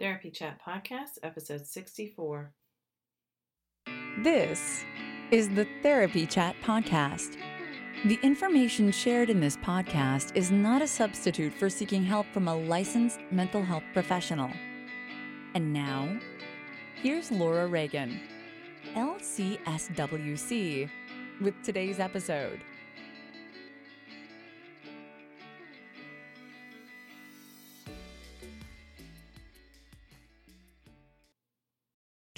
[0.00, 2.54] Therapy Chat Podcast, episode 64.
[4.22, 4.82] This
[5.30, 7.36] is the Therapy Chat Podcast.
[8.06, 12.56] The information shared in this podcast is not a substitute for seeking help from a
[12.56, 14.50] licensed mental health professional.
[15.54, 16.18] And now,
[16.94, 18.20] here's Laura Reagan,
[18.94, 20.88] LCSWC,
[21.42, 22.62] with today's episode.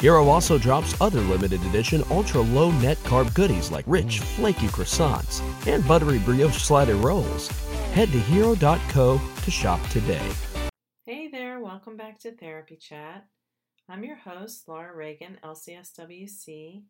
[0.00, 5.42] Hero also drops other limited edition ultra low net carb goodies like rich, flaky croissants
[5.66, 7.48] and buttery brioche slider rolls.
[7.92, 10.26] Head to hero.co to shop today.
[11.04, 13.26] Hey there, welcome back to Therapy Chat.
[13.90, 16.82] I'm your host, Laura Reagan, LCSWC.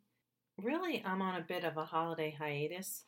[0.58, 3.06] Really, I'm on a bit of a holiday hiatus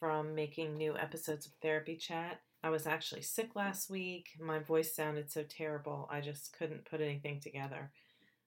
[0.00, 2.40] from making new episodes of Therapy Chat.
[2.64, 4.30] I was actually sick last week.
[4.40, 7.92] My voice sounded so terrible, I just couldn't put anything together.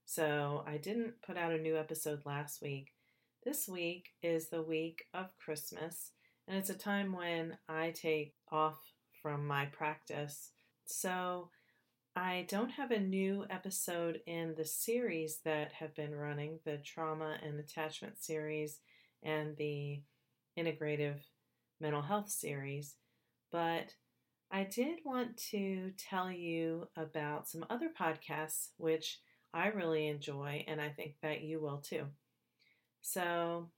[0.10, 2.94] So I didn't put out a new episode last week.
[3.44, 6.12] This week is the week of Christmas,
[6.48, 8.80] and it's a time when I take off
[9.22, 10.52] from my practice.
[10.86, 11.50] So
[12.16, 17.36] I don't have a new episode in the series that have been running the trauma
[17.44, 18.80] and attachment series
[19.24, 20.02] and the
[20.58, 21.20] integrative
[21.82, 22.96] mental health series,
[23.52, 23.94] but
[24.50, 29.20] I did want to tell you about some other podcasts which
[29.54, 32.06] I really enjoy, and I think that you will too.
[33.02, 33.70] So,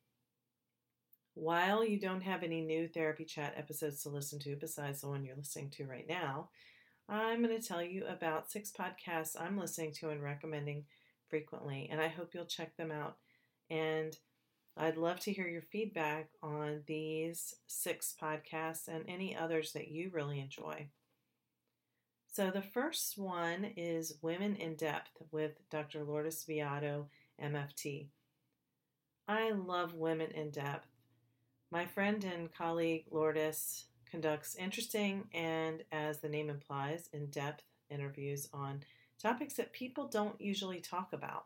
[1.36, 5.24] while you don't have any new therapy chat episodes to listen to besides the one
[5.24, 6.50] you're listening to right now,
[7.08, 10.86] I'm going to tell you about six podcasts I'm listening to and recommending
[11.30, 13.18] frequently, and I hope you'll check them out.
[13.70, 14.18] And
[14.78, 20.10] I'd love to hear your feedback on these six podcasts and any others that you
[20.14, 20.88] really enjoy.
[22.32, 26.04] So, the first one is Women in Depth with Dr.
[26.04, 27.08] Lourdes Viado,
[27.44, 28.08] MFT.
[29.28, 30.88] I love Women in Depth.
[31.72, 38.48] My friend and colleague Lourdes conducts interesting and, as the name implies, in depth interviews
[38.54, 38.84] on
[39.20, 41.46] topics that people don't usually talk about.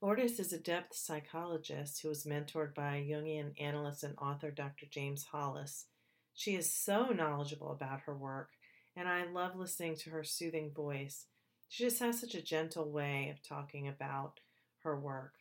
[0.00, 4.86] Lourdes is a depth psychologist who was mentored by Jungian analyst and author Dr.
[4.90, 5.86] James Hollis.
[6.34, 8.50] She is so knowledgeable about her work,
[8.96, 11.26] and I love listening to her soothing voice.
[11.68, 14.40] She just has such a gentle way of talking about
[14.82, 15.34] her work.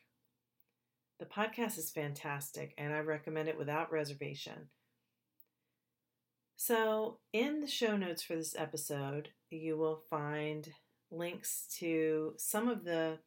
[1.19, 4.69] The podcast is fantastic, and I recommend it without reservation.
[6.55, 10.69] So, in the show notes for this episode, you will find
[11.11, 13.19] links to some of the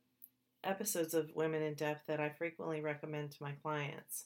[0.65, 4.25] episodes of Women in Depth that I frequently recommend to my clients.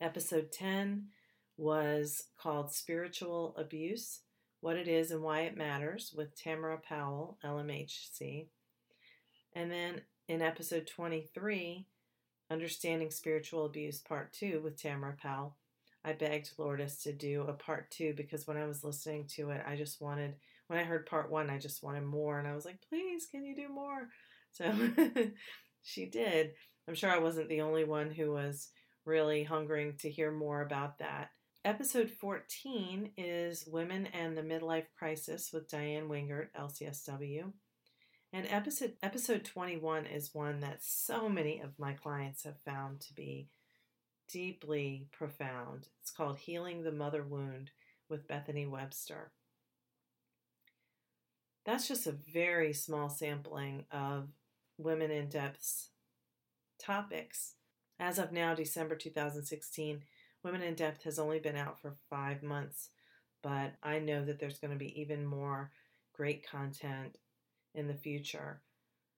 [0.00, 1.08] Episode 10
[1.56, 4.20] was called Spiritual Abuse
[4.60, 8.46] What It Is and Why It Matters with Tamara Powell, LMHC.
[9.54, 11.86] And then in episode 23,
[12.50, 15.56] Understanding Spiritual Abuse Part 2 with Tamara Powell
[16.06, 19.60] I begged Lourdes to do a part two because when I was listening to it,
[19.66, 20.36] I just wanted,
[20.68, 22.38] when I heard part one, I just wanted more.
[22.38, 24.08] And I was like, please, can you do more?
[24.52, 24.72] So
[25.82, 26.52] she did.
[26.86, 28.68] I'm sure I wasn't the only one who was
[29.04, 31.30] really hungering to hear more about that.
[31.66, 37.50] Episode 14 is Women and the Midlife Crisis with Diann Wingert, LCSW.
[38.32, 43.14] And episode episode 21 is one that so many of my clients have found to
[43.14, 43.48] be
[44.32, 45.88] deeply profound.
[46.00, 47.72] It's called Healing the Mother Wound
[48.08, 49.32] with Bethany Webster.
[51.64, 54.28] That's just a very small sampling of
[54.78, 55.88] Women in Depth's
[56.78, 57.54] topics.
[57.98, 60.02] As of now, December 2016,
[60.46, 62.90] Women in Depth has only been out for five months,
[63.42, 65.72] but I know that there's going to be even more
[66.12, 67.18] great content
[67.74, 68.62] in the future.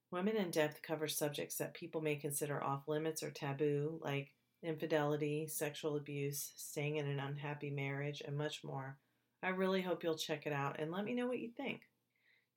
[0.09, 4.33] Women in Depth covers subjects that people may consider off limits or taboo, like
[4.63, 8.97] infidelity, sexual abuse, staying in an unhappy marriage, and much more.
[9.43, 11.81] I really hope you'll check it out and let me know what you think.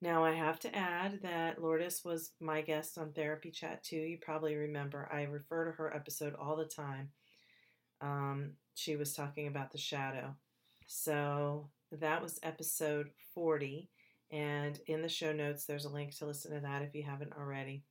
[0.00, 3.96] Now, I have to add that Lourdes was my guest on Therapy Chat too.
[3.96, 7.10] You probably remember I refer to her episode all the time.
[8.00, 10.34] Um, she was talking about the shadow.
[10.86, 13.90] So that was episode 40.
[14.30, 17.34] And in the show notes, there's a link to listen to that if you haven't
[17.38, 17.84] already.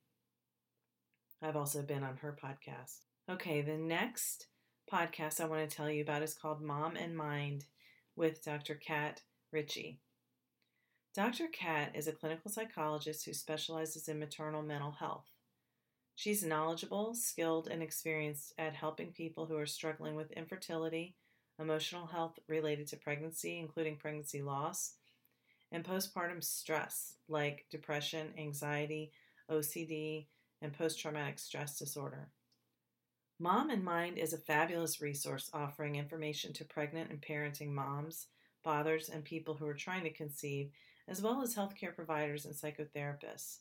[1.40, 2.98] I've also been on her podcast.
[3.30, 4.46] Okay, the next
[4.92, 7.64] podcast I want to tell you about is called Mom and Mind
[8.16, 8.74] with Dr.
[8.74, 10.00] Kat Ritchie.
[11.14, 11.46] Dr.
[11.52, 15.31] Kat is a clinical psychologist who specializes in maternal mental health.
[16.14, 21.16] She's knowledgeable, skilled, and experienced at helping people who are struggling with infertility,
[21.58, 24.94] emotional health related to pregnancy, including pregnancy loss,
[25.70, 29.12] and postpartum stress like depression, anxiety,
[29.50, 30.26] OCD,
[30.60, 32.28] and post traumatic stress disorder.
[33.38, 38.28] Mom and Mind is a fabulous resource offering information to pregnant and parenting moms,
[38.62, 40.70] fathers, and people who are trying to conceive
[41.08, 43.58] as well as healthcare providers and psychotherapists.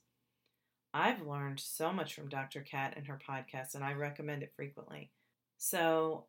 [0.93, 2.61] I've learned so much from Dr.
[2.61, 5.11] Kat and her podcast, and I recommend it frequently.
[5.57, 6.25] So,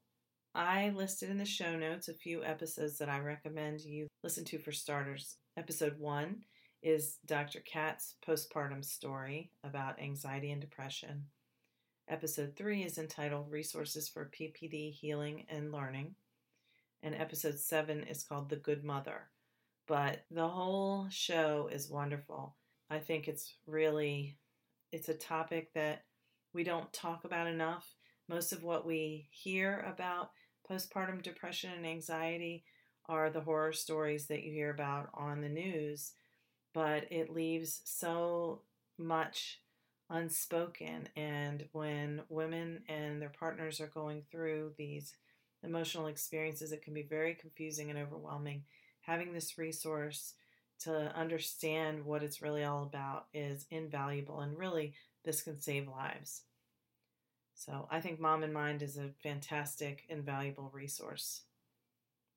[0.55, 4.59] I listed in the show notes a few episodes that I recommend you listen to
[4.59, 5.37] for starters.
[5.56, 6.44] Episode one
[6.82, 7.61] is Dr.
[7.61, 11.25] Kat's postpartum story about anxiety and depression.
[12.09, 16.14] Episode three is entitled Resources for PPD Healing and Learning.
[17.03, 19.31] And episode seven is called The Good Mother
[19.87, 22.56] but the whole show is wonderful.
[22.91, 24.37] I think it's really
[24.92, 26.04] it's a topic that
[26.52, 27.94] we don't talk about enough.
[28.28, 30.30] Most of what we hear about
[30.70, 32.64] postpartum depression and anxiety
[33.06, 36.12] are the horror stories that you hear about on the news,
[36.72, 38.60] but it leaves so
[38.98, 39.60] much
[40.08, 41.08] unspoken.
[41.16, 45.16] And when women and their partners are going through these
[45.64, 48.64] emotional experiences, it can be very confusing and overwhelming
[49.00, 50.34] having this resource
[50.84, 54.94] to understand what it's really all about is invaluable and really
[55.25, 56.43] this can save lives.
[57.55, 61.43] So I think Mom in Mind is a fantastic, invaluable resource.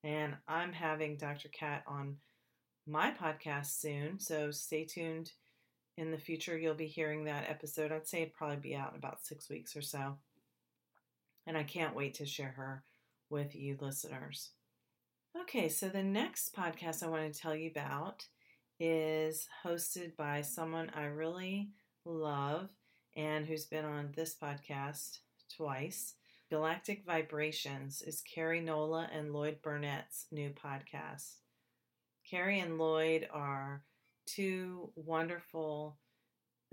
[0.04, 1.48] And I'm having Dr.
[1.48, 2.16] Kat on
[2.86, 5.32] my podcast soon, so stay tuned.
[5.96, 7.90] In the future, you'll be hearing that episode.
[7.90, 10.18] I'd say it'd probably be out in about six weeks or so.
[11.46, 12.84] And I can't wait to share her
[13.30, 14.50] with you listeners.
[15.40, 18.26] Okay, so the next podcast I want to tell you about
[18.78, 21.70] is hosted by someone I really
[22.04, 22.68] love
[23.16, 25.18] and who's been on this podcast
[25.56, 26.14] twice.
[26.50, 31.36] Galactic Vibrations is Kerri Nola and Lloyd Burnett's new podcast.
[32.28, 33.82] Carrie and Lloyd are
[34.26, 35.96] two wonderful,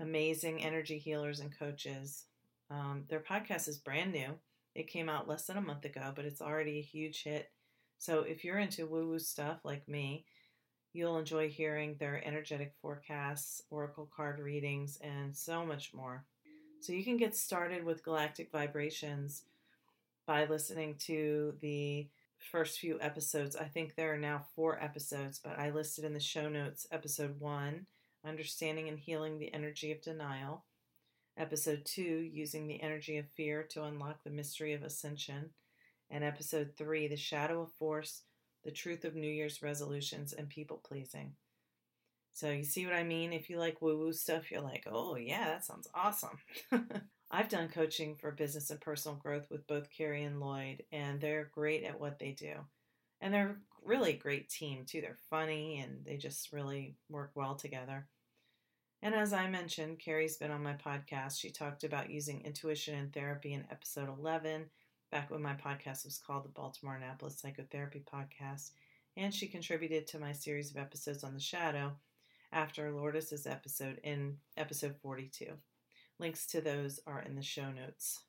[0.00, 2.24] amazing energy healers and coaches.
[2.70, 4.34] Um, their podcast is brand new.
[4.74, 7.50] It came out less than a month ago, but it's already a huge hit
[8.04, 10.26] so if you're into woo woo stuff like me,
[10.94, 16.24] you'll enjoy hearing their energetic forecasts, oracle card readings, and so much more.
[16.80, 19.42] So you can get started with galactic vibrations
[20.26, 22.08] by listening to the
[22.50, 23.56] first few episodes.
[23.56, 27.40] I think there are now four episodes, but I listed in the show notes episode
[27.40, 27.86] one,
[28.24, 30.64] Understanding and Healing the Energy of Denial.
[31.36, 35.50] Episode two, Using the Energy of Fear to Unlock the Mystery of Ascension
[36.10, 38.22] and episode three The Shadow of Force,
[38.64, 41.34] The Truth of New Year's Resolutions, and People Pleasing.
[42.32, 43.32] So, you see what I mean?
[43.32, 46.38] If you like woo woo stuff, you're like, oh, yeah, that sounds awesome.
[47.30, 51.50] I've done coaching for business and personal growth with both Carrie and Lloyd, and they're
[51.54, 52.54] great at what they do.
[53.20, 55.00] And they're really great team, too.
[55.00, 58.06] They're funny and they just really work well together.
[59.02, 61.38] And as I mentioned, Carrie's been on my podcast.
[61.38, 64.64] She talked about using intuition in therapy in episode 11
[65.14, 68.72] back when my podcast was called the Baltimore Annapolis Psychotherapy Podcast,
[69.16, 71.92] and she contributed to my series of episodes on the shadow
[72.52, 75.52] after Lourdes's episode in episode 42.
[76.18, 78.24] Links to those are in the show notes.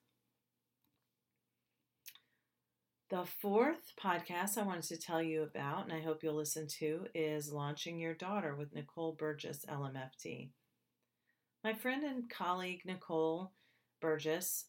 [3.09, 7.07] The fourth podcast I wanted to tell you about, and I hope you'll listen to,
[7.15, 10.49] is Launching Your Daughter with Nicole Burgess, LMFT.
[11.63, 13.53] My friend and colleague Nicole
[14.01, 14.65] Burgess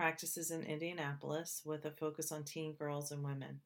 [0.00, 3.60] practices in Indianapolis with a focus on teen girls and women.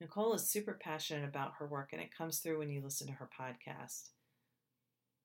[0.00, 3.12] Nicole is super passionate about her work, and it comes through when you listen to
[3.12, 4.08] her podcast.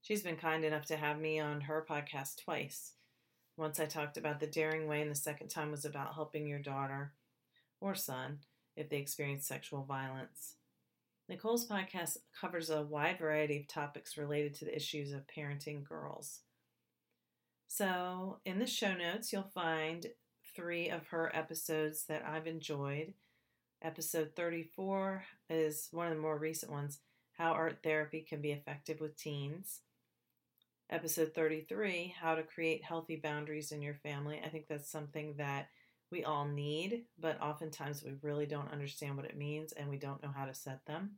[0.04, 2.94] She's been kind enough to have me on her podcast twice.
[3.58, 6.60] Once I talked about the daring way, and the second time was about helping your
[6.60, 7.14] daughter
[7.82, 8.38] or son
[8.76, 10.58] if they experience sexual violence.
[11.28, 16.42] Nicole's podcast covers a wide variety of topics related to the issues of parenting girls.
[17.72, 20.08] So, in the show notes, you'll find
[20.56, 23.14] three of her episodes that I've enjoyed.
[23.84, 26.98] Episode 34 is one of the more recent ones
[27.38, 29.82] How Art Therapy Can Be Effective with Teens.
[30.90, 34.42] Episode 33 How to Create Healthy Boundaries in Your Family.
[34.44, 35.68] I think that's something that
[36.12, 40.24] we all need, but oftentimes we really don't understand what it means and we don't
[40.24, 41.18] know how to set them.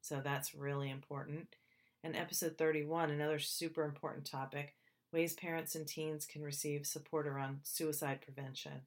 [0.00, 1.56] So that's really important.
[2.02, 4.76] And episode 31, another super important topic
[5.12, 8.82] ways parents and teens can receive support around suicide prevention.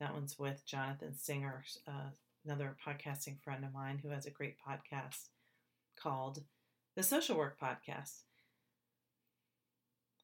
[0.00, 2.10] That one's with Jonathan Singer, uh,
[2.44, 5.28] another podcasting friend of mine who has a great podcast
[5.96, 6.42] called
[6.94, 8.22] the Social Work Podcast.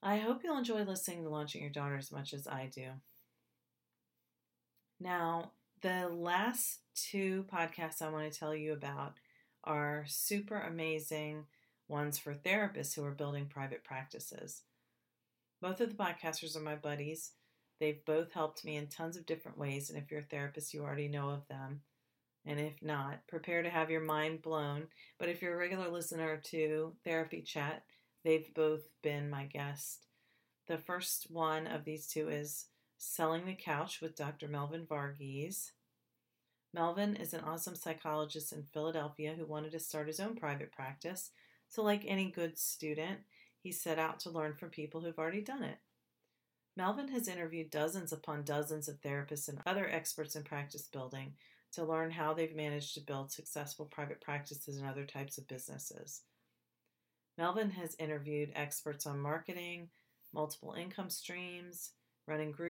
[0.02, 2.87] I hope you'll enjoy listening to Launching Your Daughter as much as I do.
[4.99, 5.52] Now,
[5.83, 9.14] the last two podcasts I want to tell you about
[9.64, 11.47] are super amazing
[11.88, 14.62] ones for therapists who are building private practices.
[15.61, 17.33] Both of the podcasters are my buddies.
[17.81, 20.83] They've both helped me in tons of different ways, and if you're a therapist, you
[20.83, 21.83] already know of them.
[22.47, 24.87] And if not, prepare to have your mind blown.
[25.19, 27.85] But if you're a regular listener to Therapy Chat,
[28.25, 30.07] they've both been my guest.
[30.67, 34.49] The first one of these two is Selling the Couch with Dr.
[34.49, 35.73] Melvin Varghese.
[36.73, 41.31] Melvin is an awesome psychologist in Philadelphia who wanted to start his own private practice.
[41.69, 43.21] So, like any good student,
[43.62, 45.79] he set out to learn from people who've already done it.
[46.76, 51.35] Melvin has interviewed dozens upon dozens of therapists and other experts in practice building
[51.73, 56.23] to learn how they've managed to build successful private practices and other types of businesses.
[57.37, 59.88] Melvin has interviewed experts on marketing,
[60.33, 61.90] multiple income streams,
[62.26, 62.75] running groups.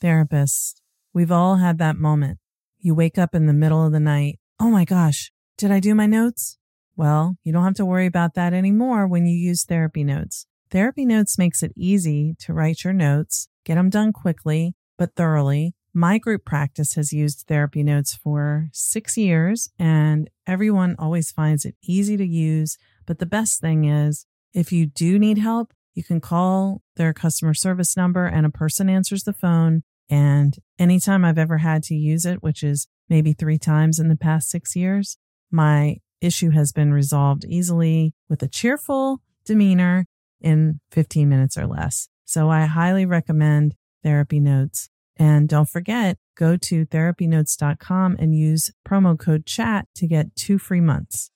[0.00, 0.74] Therapists,
[1.12, 2.38] we've all had that moment.
[2.78, 4.38] You wake up in the middle of the night.
[4.60, 6.58] Oh my gosh, did I do my notes?
[6.96, 10.46] Well, you don't have to worry about that anymore when you use Therapy Notes.
[10.70, 15.74] Therapy Notes makes it easy to write your notes, get them done quickly, but thoroughly.
[15.92, 21.76] My group practice has used Therapy Notes for six years, and everyone always finds it
[21.82, 22.76] easy to use.
[23.06, 27.54] But the best thing is, if you do need help, you can call their customer
[27.54, 29.82] service number and a person answers the phone.
[30.10, 34.16] And anytime I've ever had to use it, which is maybe three times in the
[34.16, 35.16] past six years,
[35.50, 40.06] my issue has been resolved easily with a cheerful demeanor
[40.40, 42.08] in 15 minutes or less.
[42.24, 44.88] So I highly recommend Therapy Notes.
[45.16, 50.80] And don't forget, go to therapynotes.com and use promo code chat to get two free
[50.80, 51.30] months.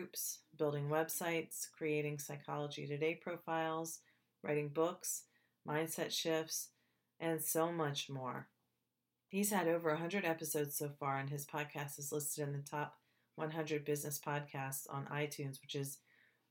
[0.00, 4.00] Oops, building websites, creating Psychology Today profiles,
[4.42, 5.24] writing books,
[5.66, 6.68] mindset shifts,
[7.20, 8.48] and so much more.
[9.28, 12.98] He's had over 100 episodes so far, and his podcast is listed in the top
[13.34, 15.98] 100 business podcasts on iTunes, which is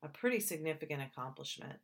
[0.03, 1.79] a pretty significant accomplishment.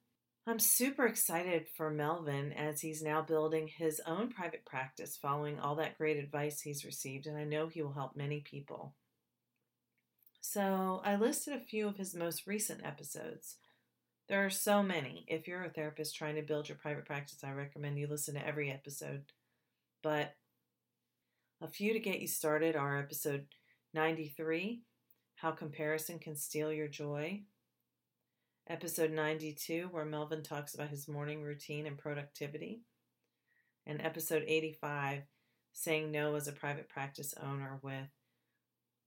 [0.46, 5.76] I'm super excited for Melvin as he's now building his own private practice following all
[5.76, 8.94] that great advice he's received, and I know he will help many people.
[10.42, 13.56] So, I listed a few of his most recent episodes.
[14.30, 15.26] There are so many.
[15.28, 18.48] If you're a therapist trying to build your private practice, I recommend you listen to
[18.48, 19.24] every episode.
[20.02, 20.34] But
[21.62, 23.48] a few to get you started are episode
[23.94, 24.82] 93
[25.36, 27.44] How Comparison Can Steal Your Joy,
[28.70, 32.82] episode 92, where Melvin talks about his morning routine and productivity,
[33.86, 35.24] and episode 85
[35.74, 38.10] Saying No as a Private Practice Owner with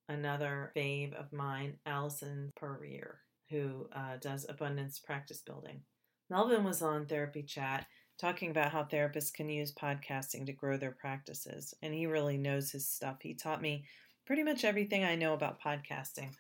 [0.09, 3.21] another fave of mine, Allison Puryear,
[3.51, 5.83] who uh, does abundance practice building.
[6.29, 7.87] Melvin was on Therapy Chat
[8.19, 12.71] talking about how therapists can use podcasting to grow their practices, and he really knows
[12.71, 13.19] his stuff.
[13.21, 13.85] He taught me
[14.27, 16.31] pretty much everything I know about podcasting.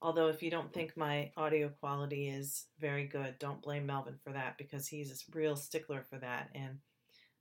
[0.00, 4.32] Although, if you don't think my audio quality is very good, don't blame Melvin for
[4.32, 6.78] that because he's a real stickler for that and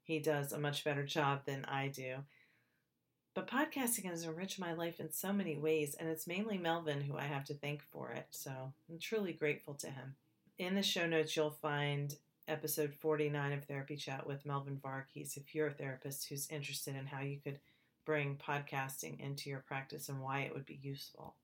[0.01, 2.15] he does a much better job than I do.
[3.37, 7.15] But podcasting has enriched my life in so many ways, and it's mainly Melvin who
[7.15, 8.25] I have to thank for it.
[8.31, 8.49] So
[8.89, 10.15] I'm truly grateful to him.
[10.57, 12.15] In the show notes, you'll find
[12.47, 17.05] episode 49 of Therapy Chat with Melvin Varghese if you're a therapist who's interested in
[17.05, 17.59] how you could
[18.07, 21.35] bring podcasting into your practice and why it would be useful.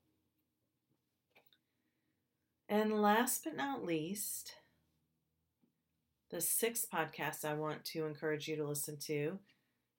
[2.68, 4.54] And last but not least,
[6.30, 9.38] The sixth podcast I want to encourage you to listen to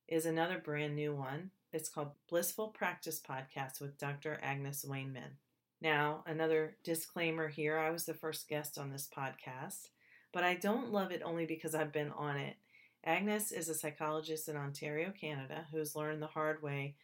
[0.08, 1.50] is another brand new one.
[1.74, 4.40] It's called Blissful Practice Podcast with Dr.
[4.42, 5.38] Agnes Wainman.
[5.82, 9.90] Now, another disclaimer here I was the first guest on this podcast,
[10.32, 12.56] but I don't love it only because I've been on it.
[13.04, 16.96] Agnes is a psychologist in Ontario, Canada, who has learned the hard way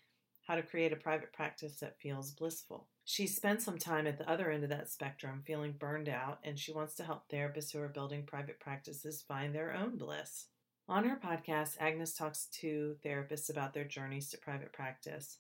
[0.48, 2.88] how to create a private practice that feels blissful.
[3.06, 6.58] She spent some time at the other end of that spectrum feeling burned out, and
[6.58, 10.48] she wants to help therapists who are building private practices find their own bliss.
[10.92, 15.38] On her podcast, Agnes talks to therapists about their journeys to private practice.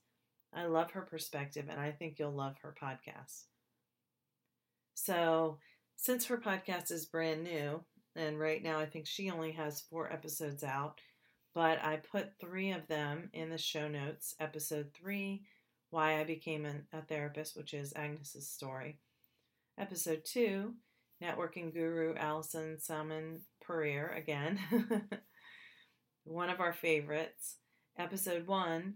[0.53, 3.47] I love her perspective, and I think you'll love her podcast.
[4.93, 5.57] So,
[5.97, 7.83] since her podcast is brand new,
[8.15, 11.01] and right now I think she only has four episodes out,
[11.53, 14.33] but I put three of them in the show notes.
[14.39, 15.41] Episode three,
[15.89, 18.99] Why I Became a Therapist, which is Agnes's story.
[19.77, 20.75] Episode two,
[21.21, 24.57] Networking Guru Allison Salmon Pereira, again,
[26.23, 27.57] one of our favorites.
[27.97, 28.95] Episode one,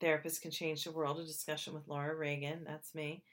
[0.00, 3.24] Therapists Can Change the World, a discussion with Laura Reagan, that's me.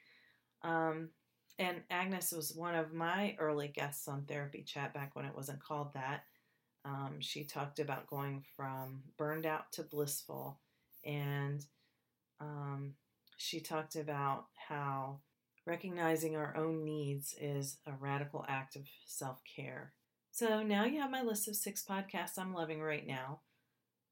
[0.62, 1.10] Um,
[1.58, 5.62] and Agnes was one of my early guests on Therapy Chat back when it wasn't
[5.62, 6.24] called that.
[6.84, 10.58] Um, she talked about going from burned out to blissful,
[11.04, 11.64] and
[12.40, 12.94] um,
[13.36, 15.20] she talked about how
[15.64, 19.92] recognizing our own needs is a radical act of self care.
[20.32, 23.40] So now you have my list of six podcasts I'm loving right now.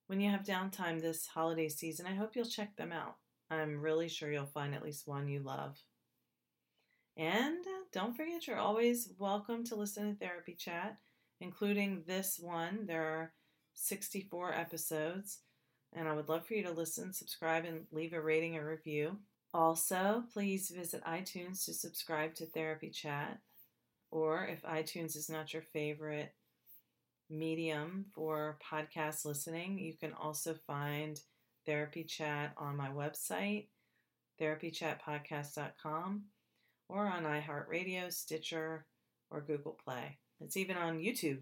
[0.07, 3.17] When you have downtime this holiday season, I hope you'll check them out.
[3.51, 5.79] I'm really sure you'll find at least one you love.
[7.17, 10.99] And don't forget, you're always welcome to listen to Therapy Chat
[11.41, 12.87] including this one.
[12.87, 13.33] There are
[13.75, 15.39] 64 episodes,
[15.93, 19.19] and I would love for you to listen, subscribe, and leave a rating or review.
[19.53, 23.39] Also, please visit iTunes to subscribe to Therapy Chat,
[24.11, 26.35] or if iTunes is not your favorite
[27.29, 31.21] medium for podcast listening, you can also find
[31.67, 33.67] Therapy Chat on my website,
[34.41, 36.23] therapychatpodcast.com,
[36.89, 38.87] or on iHeartRadio, Stitcher,
[39.31, 40.19] or Google Play.
[40.41, 41.41] It's even on YouTube.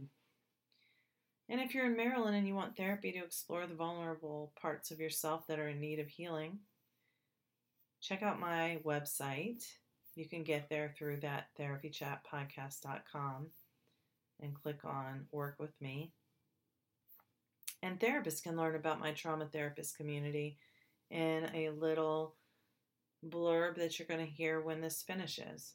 [1.49, 5.01] And if you're in Maryland and you want therapy to explore the vulnerable parts of
[5.01, 6.59] yourself that are in need of healing,
[8.03, 9.65] check out my website.
[10.19, 13.47] You can get there through that therapychatpodcast.com
[14.43, 16.11] and click on Work with Me.
[17.83, 20.59] And therapists can learn about my trauma therapist community
[21.11, 22.35] in a little
[23.27, 25.75] blurb that you're going to hear when this finishes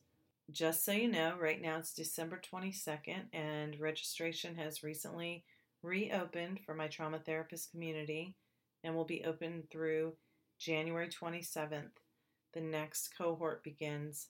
[0.51, 5.45] just so you know, right now it's December 22nd, and registration has recently
[5.81, 8.35] reopened for my trauma therapist community
[8.83, 10.13] and will be open through
[10.59, 11.91] January 27th.
[12.53, 14.27] The next cohort begins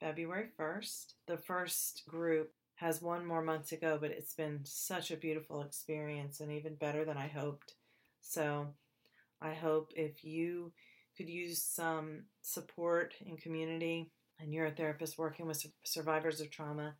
[0.00, 1.14] February 1st.
[1.26, 5.62] The first group has one more month to go, but it's been such a beautiful
[5.62, 7.74] experience and even better than I hoped.
[8.20, 8.68] So
[9.42, 10.72] I hope if you
[11.16, 16.94] could use some support in community and you're a therapist working with survivors of trauma,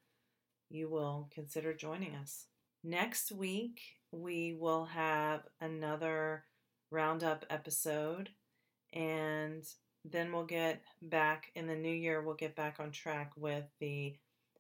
[0.69, 2.47] you will consider joining us.
[2.83, 3.81] Next week,
[4.11, 6.45] we will have another
[6.91, 8.31] roundup episode,
[8.93, 9.63] and
[10.11, 14.15] then we'll get back in the new year, we'll get back on track with the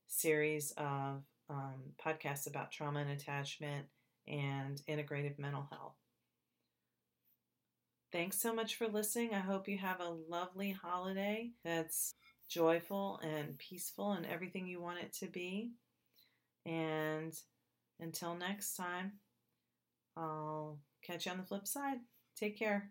[0.06, 3.86] series of um, podcasts about trauma and attachment
[4.26, 5.94] and integrative mental health.
[8.10, 9.34] Thanks so much for listening.
[9.34, 12.14] I hope you have a lovely holiday that's
[12.48, 15.72] joyful and peaceful and everything you want it to be.
[16.64, 17.38] And
[18.00, 19.12] until next time,
[20.16, 21.98] I'll catch you on the flip side.
[22.36, 22.90] Take care.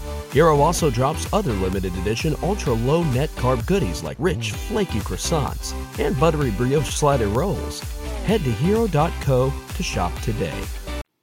[0.31, 5.73] Hero also drops other limited edition ultra low net carb goodies like rich, flaky croissants
[5.99, 7.81] and buttery brioche slider rolls.
[8.25, 10.57] Head to hero.co to shop today.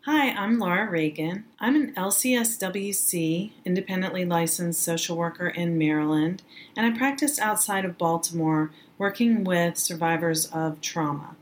[0.04, 1.44] Hi, I'm Laura Reagan.
[1.58, 6.42] I'm an LCSWC, independently licensed social worker in Maryland,
[6.76, 11.34] and I practice outside of Baltimore working with survivors of trauma.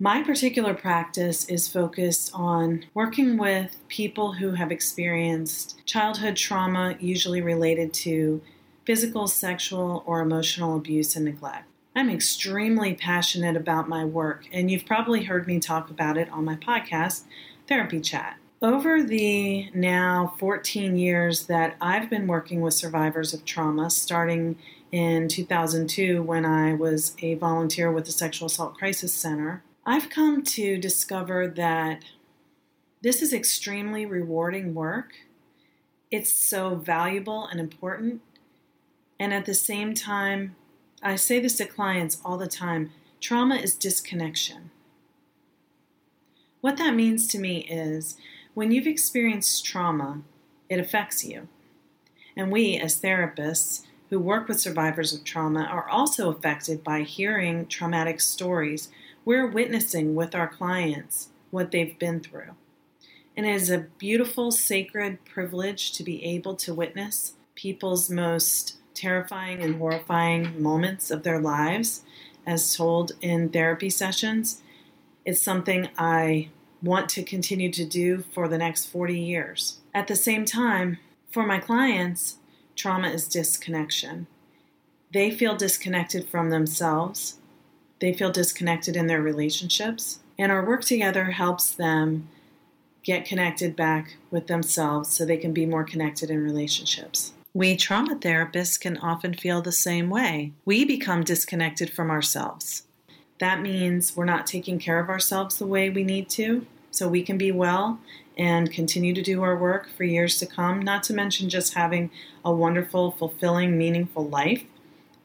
[0.00, 7.40] My particular practice is focused on working with people who have experienced childhood trauma, usually
[7.40, 8.42] related to
[8.84, 11.68] physical, sexual, or emotional abuse and neglect.
[11.94, 16.44] I'm extremely passionate about my work, and you've probably heard me talk about it on
[16.44, 17.22] my podcast,
[17.68, 18.36] Therapy Chat.
[18.60, 24.56] Over the now 14 years that I've been working with survivors of trauma, starting
[24.90, 30.42] in 2002 when I was a volunteer with the Sexual Assault Crisis Center, I've come
[30.42, 32.04] to discover that
[33.02, 35.12] this is extremely rewarding work.
[36.10, 38.22] It's so valuable and important.
[39.20, 40.56] And at the same time,
[41.02, 44.70] I say this to clients all the time trauma is disconnection.
[46.62, 48.16] What that means to me is
[48.54, 50.22] when you've experienced trauma,
[50.70, 51.48] it affects you.
[52.34, 57.66] And we, as therapists who work with survivors of trauma, are also affected by hearing
[57.66, 58.88] traumatic stories
[59.24, 62.54] we're witnessing with our clients what they've been through.
[63.36, 69.62] And it is a beautiful, sacred privilege to be able to witness people's most terrifying
[69.62, 72.02] and horrifying moments of their lives
[72.46, 74.62] as told in therapy sessions.
[75.24, 76.50] It's something I
[76.82, 79.78] want to continue to do for the next 40 years.
[79.94, 80.98] At the same time,
[81.30, 82.36] for my clients,
[82.76, 84.26] trauma is disconnection.
[85.12, 87.38] They feel disconnected from themselves
[88.00, 90.20] they feel disconnected in their relationships.
[90.38, 92.28] And our work together helps them
[93.02, 97.32] get connected back with themselves so they can be more connected in relationships.
[97.52, 100.52] We trauma therapists can often feel the same way.
[100.64, 102.82] We become disconnected from ourselves.
[103.38, 107.22] That means we're not taking care of ourselves the way we need to so we
[107.22, 108.00] can be well
[108.36, 112.10] and continue to do our work for years to come, not to mention just having
[112.44, 114.64] a wonderful, fulfilling, meaningful life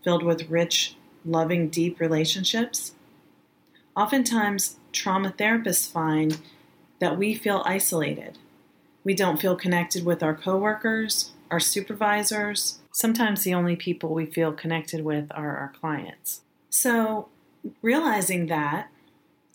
[0.04, 2.94] filled with rich loving, deep relationships.
[3.96, 6.40] Oftentimes, trauma therapists find
[7.00, 8.38] that we feel isolated.
[9.04, 12.80] We don't feel connected with our coworkers, our supervisors.
[12.92, 16.42] Sometimes the only people we feel connected with are our clients.
[16.70, 17.30] So,
[17.82, 18.90] realizing that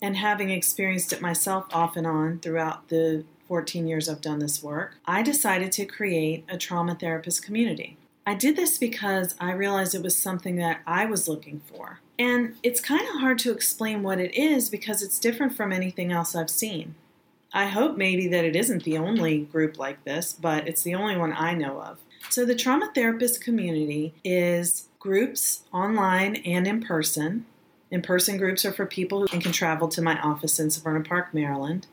[0.01, 4.61] and having experienced it myself off and on throughout the 14 years I've done this
[4.61, 7.97] work, I decided to create a trauma therapist community.
[8.25, 11.99] I did this because I realized it was something that I was looking for.
[12.17, 16.11] And it's kind of hard to explain what it is because it's different from anything
[16.11, 16.95] else I've seen.
[17.53, 21.15] I hope maybe that it isn't the only group like this, but it's the only
[21.15, 21.99] one I know of.
[22.29, 27.45] So, the trauma therapist community is groups online and in person.
[27.91, 31.33] In person groups are for people who can travel to my office in Severna Park,
[31.33, 31.87] Maryland,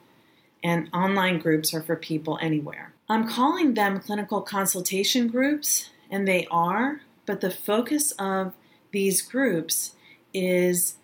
[0.65, 2.95] and online groups are for people anywhere.
[3.09, 8.53] I'm calling them clinical consultation groups and they are, but the focus of
[8.93, 9.97] these groups
[10.33, 10.97] is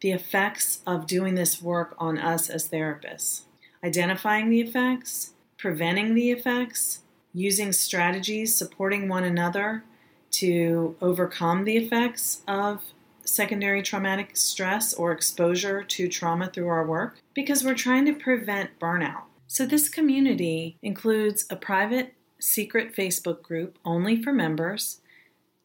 [0.00, 3.42] the effects of doing this work on us as therapists.
[3.82, 7.00] Identifying the effects, preventing the effects,
[7.34, 9.84] using strategies, supporting one another
[10.30, 12.82] to overcome the effects of
[13.24, 18.78] secondary traumatic stress or exposure to trauma through our work because we're trying to prevent
[18.78, 19.22] burnout.
[19.46, 22.14] So, this community includes a private
[22.44, 25.00] secret Facebook group only for members.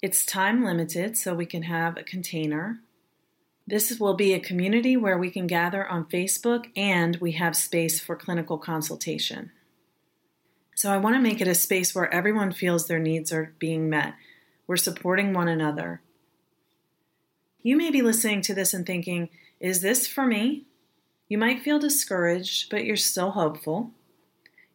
[0.01, 2.79] It's time limited, so we can have a container.
[3.67, 7.99] This will be a community where we can gather on Facebook and we have space
[7.99, 9.51] for clinical consultation.
[10.73, 13.89] So I want to make it a space where everyone feels their needs are being
[13.89, 14.13] met.
[14.65, 16.01] We're supporting one another.
[17.61, 20.63] You may be listening to this and thinking, is this for me?
[21.27, 23.91] You might feel discouraged, but you're still hopeful.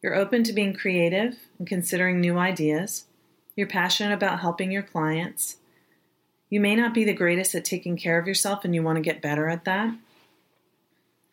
[0.05, 3.07] You're open to being creative and considering new ideas.
[3.57, 5.57] You're passionate about helping your clients.
[6.51, 9.03] You may not be the greatest at taking care of yourself and you want to
[9.03, 9.95] get better at that.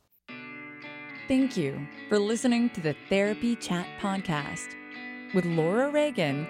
[1.29, 4.75] Thank you for listening to the Therapy Chat Podcast
[5.35, 6.47] with Laura Reagan,